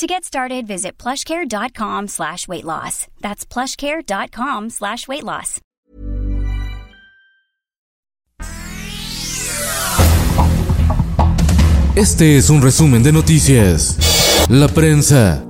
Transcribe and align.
To 0.00 0.06
get 0.06 0.24
started, 0.24 0.66
visit 0.66 0.96
plushcare.com 0.96 2.08
slash 2.08 2.48
weight 2.48 2.64
loss. 2.64 3.06
That's 3.20 3.44
plushcare.com 3.44 4.70
slash 4.70 5.06
weight 5.06 5.24
loss. 5.24 5.60
Este 11.94 12.38
es 12.38 12.48
un 12.48 12.62
resumen 12.62 13.02
de 13.02 13.12
noticias. 13.12 13.98
La 14.48 14.68
prensa. 14.68 15.44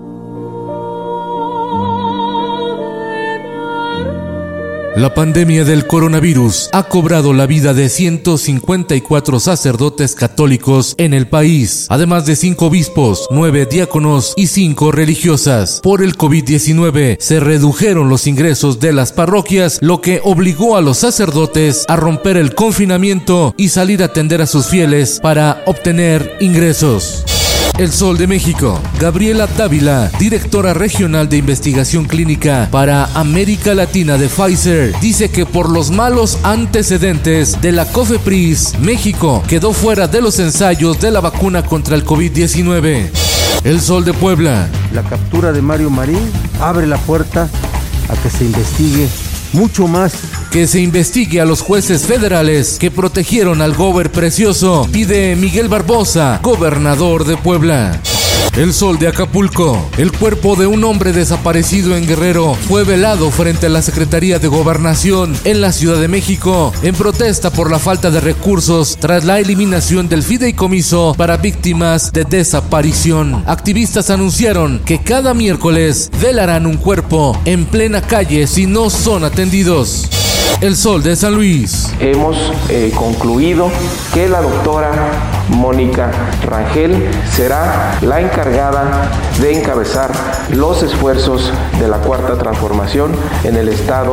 La 4.96 5.14
pandemia 5.14 5.64
del 5.64 5.86
coronavirus 5.86 6.68
ha 6.72 6.82
cobrado 6.82 7.32
la 7.32 7.46
vida 7.46 7.74
de 7.74 7.88
154 7.88 9.38
sacerdotes 9.38 10.16
católicos 10.16 10.96
en 10.98 11.14
el 11.14 11.28
país, 11.28 11.86
además 11.88 12.26
de 12.26 12.34
5 12.34 12.66
obispos, 12.66 13.28
9 13.30 13.66
diáconos 13.66 14.34
y 14.36 14.48
5 14.48 14.90
religiosas. 14.90 15.80
Por 15.80 16.02
el 16.02 16.18
COVID-19 16.18 17.18
se 17.20 17.38
redujeron 17.38 18.08
los 18.08 18.26
ingresos 18.26 18.80
de 18.80 18.92
las 18.92 19.12
parroquias, 19.12 19.78
lo 19.80 20.00
que 20.00 20.20
obligó 20.24 20.76
a 20.76 20.80
los 20.80 20.98
sacerdotes 20.98 21.84
a 21.86 21.94
romper 21.94 22.36
el 22.36 22.56
confinamiento 22.56 23.54
y 23.56 23.68
salir 23.68 24.02
a 24.02 24.06
atender 24.06 24.42
a 24.42 24.46
sus 24.46 24.66
fieles 24.66 25.20
para 25.22 25.62
obtener 25.66 26.36
ingresos. 26.40 27.24
El 27.80 27.92
Sol 27.92 28.18
de 28.18 28.26
México. 28.26 28.78
Gabriela 28.98 29.46
Dávila, 29.46 30.10
directora 30.18 30.74
regional 30.74 31.30
de 31.30 31.38
investigación 31.38 32.04
clínica 32.04 32.68
para 32.70 33.06
América 33.14 33.74
Latina 33.74 34.18
de 34.18 34.28
Pfizer, 34.28 34.94
dice 35.00 35.30
que 35.30 35.46
por 35.46 35.70
los 35.70 35.90
malos 35.90 36.38
antecedentes 36.42 37.58
de 37.62 37.72
la 37.72 37.86
COFEPRIS, 37.86 38.78
México 38.80 39.42
quedó 39.48 39.72
fuera 39.72 40.08
de 40.08 40.20
los 40.20 40.38
ensayos 40.40 41.00
de 41.00 41.10
la 41.10 41.20
vacuna 41.20 41.64
contra 41.64 41.96
el 41.96 42.04
COVID-19. 42.04 43.08
El 43.64 43.80
Sol 43.80 44.04
de 44.04 44.12
Puebla. 44.12 44.68
La 44.92 45.02
captura 45.02 45.50
de 45.50 45.62
Mario 45.62 45.88
Marín 45.88 46.30
abre 46.60 46.86
la 46.86 46.98
puerta 46.98 47.48
a 48.10 48.16
que 48.22 48.28
se 48.28 48.44
investigue 48.44 49.08
mucho 49.52 49.86
más 49.88 50.14
que 50.50 50.66
se 50.66 50.80
investigue 50.80 51.40
a 51.40 51.44
los 51.44 51.60
jueces 51.60 52.06
federales 52.06 52.76
que 52.78 52.90
protegieron 52.90 53.62
al 53.62 53.74
gober 53.74 54.10
precioso, 54.10 54.88
pide 54.92 55.36
Miguel 55.36 55.68
Barbosa, 55.68 56.40
gobernador 56.42 57.24
de 57.24 57.36
Puebla. 57.36 58.00
El 58.56 58.74
sol 58.74 58.98
de 58.98 59.08
Acapulco. 59.08 59.88
El 59.96 60.12
cuerpo 60.12 60.56
de 60.56 60.66
un 60.66 60.84
hombre 60.84 61.12
desaparecido 61.12 61.96
en 61.96 62.06
Guerrero 62.06 62.54
fue 62.54 62.84
velado 62.84 63.30
frente 63.30 63.66
a 63.66 63.68
la 63.70 63.80
Secretaría 63.80 64.38
de 64.38 64.48
Gobernación 64.48 65.34
en 65.44 65.60
la 65.60 65.72
Ciudad 65.72 66.00
de 66.00 66.08
México 66.08 66.72
en 66.82 66.94
protesta 66.94 67.50
por 67.50 67.70
la 67.70 67.78
falta 67.78 68.10
de 68.10 68.20
recursos 68.20 68.96
tras 69.00 69.24
la 69.24 69.38
eliminación 69.38 70.08
del 70.08 70.22
fideicomiso 70.22 71.14
para 71.16 71.36
víctimas 71.36 72.12
de 72.12 72.24
desaparición. 72.24 73.44
Activistas 73.46 74.10
anunciaron 74.10 74.80
que 74.84 74.98
cada 74.98 75.32
miércoles 75.32 76.10
velarán 76.20 76.66
un 76.66 76.76
cuerpo 76.76 77.40
en 77.44 77.64
plena 77.64 78.02
calle 78.02 78.46
si 78.46 78.66
no 78.66 78.90
son 78.90 79.24
atendidos. 79.24 80.08
El 80.60 80.76
Sol 80.76 81.02
de 81.02 81.16
San 81.16 81.34
Luis. 81.34 81.90
Hemos 82.00 82.36
eh, 82.68 82.92
concluido 82.94 83.70
que 84.12 84.28
la 84.28 84.42
doctora 84.42 85.39
Mónica 85.50 86.10
Rangel 86.44 87.08
será 87.30 87.98
la 88.02 88.20
encargada 88.20 89.10
de 89.40 89.58
encabezar 89.58 90.10
los 90.50 90.82
esfuerzos 90.82 91.52
de 91.78 91.88
la 91.88 91.98
cuarta 91.98 92.36
transformación 92.38 93.12
en 93.44 93.56
el 93.56 93.68
estado 93.68 94.12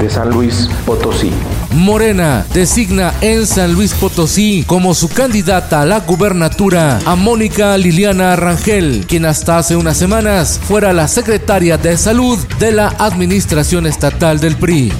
de 0.00 0.10
San 0.10 0.30
Luis 0.30 0.68
Potosí. 0.86 1.32
Morena 1.70 2.46
designa 2.52 3.12
en 3.20 3.46
San 3.46 3.74
Luis 3.74 3.92
Potosí 3.94 4.64
como 4.66 4.94
su 4.94 5.08
candidata 5.08 5.82
a 5.82 5.86
la 5.86 6.00
gubernatura 6.00 6.98
a 7.04 7.14
Mónica 7.14 7.76
Liliana 7.76 8.34
Rangel, 8.36 9.04
quien 9.06 9.26
hasta 9.26 9.58
hace 9.58 9.76
unas 9.76 9.96
semanas 9.96 10.58
fuera 10.66 10.92
la 10.92 11.08
secretaria 11.08 11.76
de 11.76 11.96
salud 11.96 12.38
de 12.58 12.72
la 12.72 12.88
administración 12.98 13.86
estatal 13.86 14.40
del 14.40 14.56
PRI. 14.56 14.92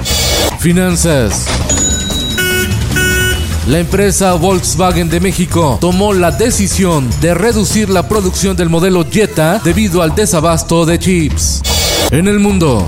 Finanzas. 0.58 1.67
La 3.68 3.80
empresa 3.80 4.32
Volkswagen 4.32 5.10
de 5.10 5.20
México 5.20 5.76
tomó 5.78 6.14
la 6.14 6.30
decisión 6.30 7.06
de 7.20 7.34
reducir 7.34 7.90
la 7.90 8.08
producción 8.08 8.56
del 8.56 8.70
modelo 8.70 9.04
Jetta 9.04 9.60
debido 9.62 10.00
al 10.00 10.14
desabasto 10.14 10.86
de 10.86 10.98
chips. 10.98 11.60
En 12.10 12.28
el 12.28 12.38
mundo. 12.38 12.86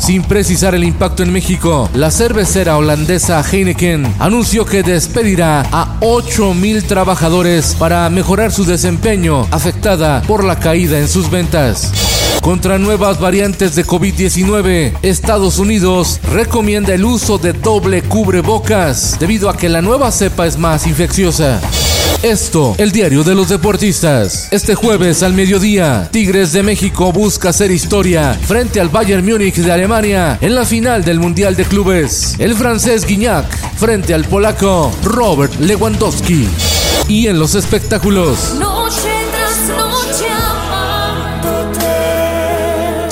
Sin 0.00 0.24
precisar 0.24 0.74
el 0.74 0.82
impacto 0.82 1.22
en 1.22 1.32
México, 1.32 1.88
la 1.94 2.10
cervecera 2.10 2.76
holandesa 2.76 3.40
Heineken 3.40 4.16
anunció 4.18 4.66
que 4.66 4.82
despedirá 4.82 5.60
a 5.70 6.00
8.000 6.00 6.82
trabajadores 6.88 7.76
para 7.76 8.10
mejorar 8.10 8.50
su 8.50 8.64
desempeño 8.64 9.46
afectada 9.52 10.22
por 10.22 10.42
la 10.42 10.58
caída 10.58 10.98
en 10.98 11.06
sus 11.06 11.30
ventas. 11.30 12.11
Contra 12.40 12.78
nuevas 12.78 13.20
variantes 13.20 13.74
de 13.74 13.84
COVID-19, 13.84 14.94
Estados 15.02 15.58
Unidos 15.58 16.20
recomienda 16.32 16.94
el 16.94 17.04
uso 17.04 17.38
de 17.38 17.52
doble 17.52 18.02
cubrebocas 18.02 19.18
debido 19.20 19.48
a 19.48 19.56
que 19.56 19.68
la 19.68 19.82
nueva 19.82 20.10
cepa 20.10 20.46
es 20.46 20.58
más 20.58 20.86
infecciosa. 20.86 21.60
Esto, 22.22 22.76
el 22.78 22.92
diario 22.92 23.24
de 23.24 23.34
los 23.34 23.48
deportistas. 23.48 24.46
Este 24.52 24.76
jueves 24.76 25.24
al 25.24 25.34
mediodía, 25.34 26.08
Tigres 26.12 26.52
de 26.52 26.62
México 26.62 27.12
busca 27.12 27.48
hacer 27.48 27.72
historia 27.72 28.38
frente 28.46 28.80
al 28.80 28.90
Bayern 28.90 29.24
Múnich 29.24 29.56
de 29.56 29.72
Alemania 29.72 30.38
en 30.40 30.54
la 30.54 30.64
final 30.64 31.04
del 31.04 31.18
Mundial 31.18 31.56
de 31.56 31.64
Clubes. 31.64 32.36
El 32.38 32.54
francés 32.54 33.04
Guignac 33.06 33.46
frente 33.76 34.14
al 34.14 34.24
polaco 34.24 34.92
Robert 35.02 35.58
Lewandowski. 35.58 36.46
Y 37.08 37.26
en 37.26 37.40
los 37.40 37.56
espectáculos. 37.56 38.54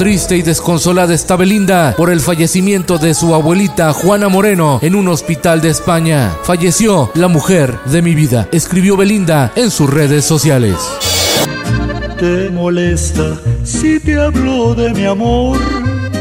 Triste 0.01 0.35
y 0.35 0.41
desconsolada 0.41 1.13
está 1.13 1.37
Belinda 1.37 1.95
por 1.95 2.09
el 2.11 2.21
fallecimiento 2.21 2.97
de 2.97 3.13
su 3.13 3.35
abuelita 3.35 3.93
Juana 3.93 4.31
Moreno 4.31 4.79
en 4.81 4.95
un 4.95 5.09
hospital 5.09 5.61
de 5.61 5.69
España. 5.69 6.35
Falleció 6.43 7.11
la 7.15 7.29
mujer 7.29 7.79
de 7.85 8.01
mi 8.01 8.15
vida, 8.15 8.49
escribió 8.51 8.97
Belinda 8.97 9.53
en 9.57 9.71
sus 9.71 9.93
redes 9.93 10.25
sociales. 10.25 10.77
¿Te 12.19 12.49
molesta 12.49 13.39
si 13.63 14.01
te 14.01 14.19
hablo 14.19 14.75
de 14.75 14.95
mi 14.95 15.05
amor? 15.05 15.59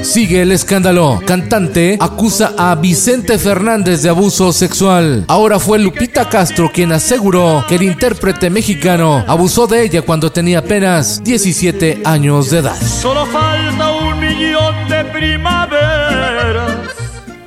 Sigue 0.02 0.42
el 0.42 0.52
escándalo. 0.52 1.22
Cantante 1.26 1.98
acusa 2.00 2.54
a 2.58 2.76
Vicente 2.76 3.38
Fernández 3.38 4.02
de 4.02 4.10
abuso 4.10 4.52
sexual. 4.54 5.26
Ahora 5.28 5.60
fue 5.60 5.80
Lupita 5.80 6.30
Castro 6.30 6.72
quien 6.74 6.92
aseguró 6.92 7.64
que 7.68 7.76
el 7.76 7.84
intérprete 7.84 8.50
mexicano 8.50 9.24
abusó 9.28 9.68
de 9.68 9.84
ella 9.84 10.02
cuando 10.02 10.32
tenía 10.32 10.60
apenas 10.60 11.24
17 11.24 12.02
años 12.06 12.50
de 12.50 12.60
edad. 12.60 12.80
Solo 12.82 13.26
falta 13.26 13.92
un 13.92 14.20
millón 14.20 14.88
de 14.88 15.06
primaveras. 15.06 16.72